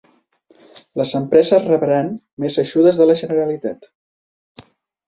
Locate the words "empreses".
1.19-1.67